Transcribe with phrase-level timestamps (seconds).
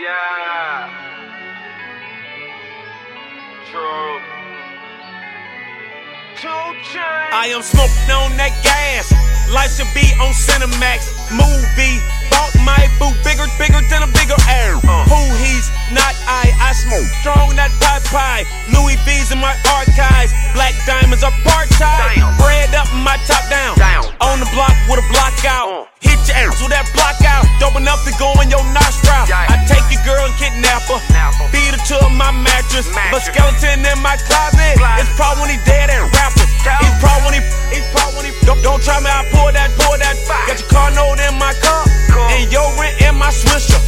[0.00, 0.88] Yeah.
[3.70, 4.40] True.
[7.32, 9.12] I am smoking on that gas.
[9.52, 11.12] Life should be on Cinemax.
[11.34, 11.98] Movie.
[12.30, 14.78] Bought my boo bigger, bigger than a bigger air.
[14.80, 15.04] Uh.
[15.10, 16.54] Who he's not I.
[16.62, 18.42] I smoke strong that pie pie.
[18.72, 20.32] Louis V's in my archives.
[20.54, 22.16] Black diamonds are part time.
[22.16, 22.38] Damn.
[33.10, 34.78] But skeleton in my closet.
[35.02, 36.46] It's probably when he dead and rapper.
[36.46, 37.42] He's probably when he,
[37.74, 40.14] he's probably when he, don't, don't try me, I pour that, pour that.
[40.30, 40.46] Fire.
[40.46, 41.82] Got your car note in my car.
[42.14, 42.22] Cool.
[42.30, 43.82] And your rent in my swisher.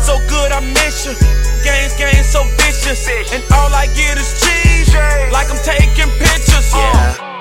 [0.00, 1.12] So good, I miss you.
[1.60, 3.04] Games, games, so vicious.
[3.28, 4.88] And all I get is cheese.
[5.28, 6.72] Like I'm taking pictures.
[6.72, 6.80] Uh.
[6.80, 7.36] Yeah.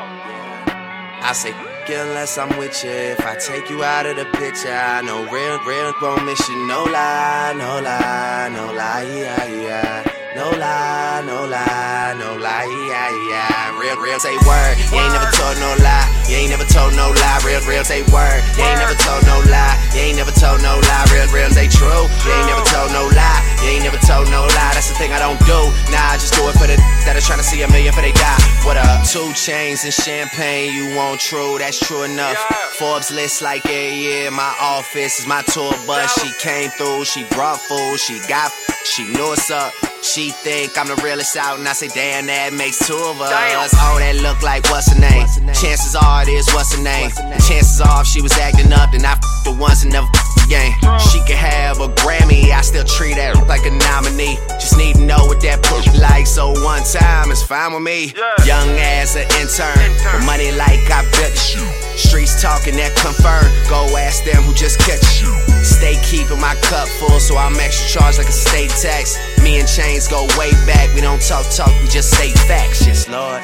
[1.24, 1.54] I say,
[1.94, 2.90] unless I'm with you.
[2.90, 6.68] If I take you out of the picture, I know real, real gon' miss you.
[6.68, 10.05] No lie, no lie, no lie, yeah, yeah.
[10.46, 13.80] No lie, no lie, no lie, yeah, yeah.
[13.82, 14.78] Real, real say word.
[14.94, 16.06] You ain't never told no lie.
[16.30, 17.42] You ain't never told no lie.
[17.42, 18.46] Real, real say word.
[18.54, 19.74] You ain't never told no lie.
[19.98, 21.06] You ain't never told no lie.
[21.10, 22.06] Real, real say true.
[22.22, 23.42] You ain't never told no lie.
[23.66, 24.78] You ain't never told no lie.
[24.78, 25.58] That's the thing I don't do.
[25.90, 26.78] Nah, I just do it for the
[27.10, 28.38] that are trying to see a million for they die.
[28.66, 29.06] What up?
[29.06, 32.38] 2 Chainz and champagne, you want true, that's true enough.
[32.78, 34.30] Forbes list like yeah, yeah.
[34.30, 36.10] My office is my tour bus.
[36.22, 38.52] She came through, she brought food, she got,
[38.86, 39.74] she knew what's up.
[40.02, 43.30] She think I'm the realest out, and I say, damn, that makes two of us.
[43.34, 43.66] Damn.
[43.82, 45.26] Oh, that look like what's her name?
[45.54, 47.10] Chances are it is what's her name.
[47.18, 50.06] And chances are if she was acting up, then I f***ed her once and never
[50.06, 50.72] f***ed again.
[51.10, 54.38] She could have a Grammy, I still treat her like a nominee.
[54.62, 58.14] Just need to know what that push like, so one time is fine with me.
[58.14, 58.46] Yeah.
[58.46, 60.22] Young as an intern, Intern.
[60.22, 61.66] with money like I built shoe.
[61.98, 63.50] Streets talking that confirm.
[63.66, 65.34] Go ask them who just catch you.
[65.76, 69.18] Stay keeping my cup full, so I'm extra charged like a state tax.
[69.44, 70.94] Me and Chainz go way back.
[70.96, 72.88] We don't talk talk, we just say facts.
[72.88, 73.44] Yes, Lord.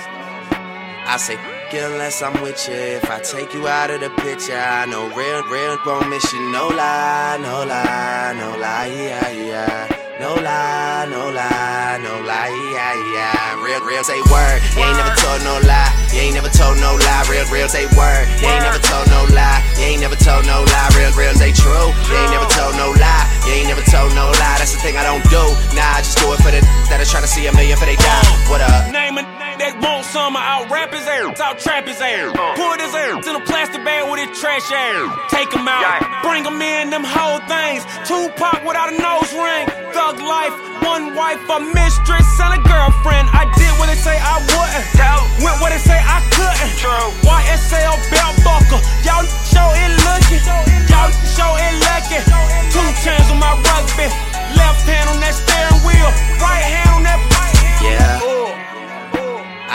[1.12, 1.36] I say,
[1.74, 2.76] unless I'm with you.
[2.76, 6.40] If I take you out of the picture, I know real, real gon' miss you.
[6.52, 9.88] No lie, no lie, no lie, yeah, yeah.
[10.20, 13.64] No lie, no lie, no lie, yeah, yeah.
[13.66, 14.62] Real, real say word.
[14.78, 15.90] You ain't never told no lie.
[16.14, 17.26] You ain't never told no lie.
[17.30, 18.28] Real, real say word.
[18.40, 19.11] You ain't never told no lie.
[19.82, 20.90] You ain't never told no lie.
[20.94, 21.90] Real, real they true.
[21.90, 23.26] You ain't never told no lie.
[23.50, 24.62] You ain't never told no lie.
[24.62, 25.42] That's the thing I don't do.
[25.74, 26.62] Nah, I just do it for the
[26.94, 28.22] that are trying to see a million for they die.
[28.46, 28.94] What up?
[28.94, 29.26] Name a
[29.58, 32.34] that want some, I'll rap his ass, I'll trap his ass.
[32.58, 35.06] Put his ass in a plastic bag with his trash ass.
[35.30, 36.22] Take him out, Yeah.
[36.26, 37.86] bring him in, them whole things.
[38.10, 39.66] Tupac without a nose ring.
[39.94, 43.30] Thug life, one wife, a mistress, and a girlfriend.
[43.34, 44.86] I did what they say I wouldn't.
[44.98, 45.22] Tell.
[45.46, 46.74] Went what they say I couldn't.
[46.82, 47.08] True.
[47.26, 48.31] YSL belt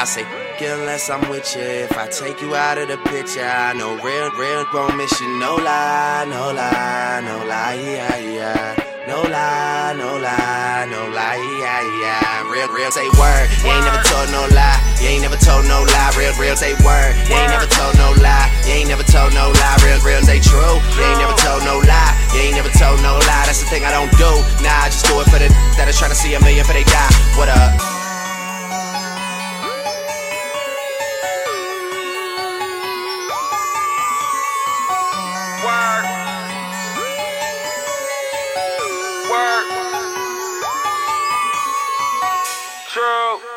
[0.06, 0.22] say,
[0.62, 1.62] unless I'm with you.
[1.62, 5.26] If I take you out of the picture, I know real, real gon' miss you.
[5.42, 8.86] No lie, no lie, no lie, yeah, yeah.
[9.10, 12.46] No lie, no lie, no lie, yeah, yeah.
[12.46, 13.50] Real, real say word.
[13.66, 14.78] You ain't never told no lie.
[15.02, 16.14] You ain't never told no lie.
[16.14, 17.10] Real, real say word.
[17.26, 18.46] You ain't never told no lie.
[18.62, 19.78] You ain't never told no lie.
[19.82, 20.78] Real, real say true.
[20.94, 22.14] You ain't never told no lie.
[22.30, 23.46] You ain't never told no lie.
[23.46, 24.30] That's the thing I don't do.
[24.62, 26.78] Nah, I just do it for the that are trying to see a million for
[26.78, 27.10] they die.
[27.34, 27.95] What up?
[42.96, 43.55] true.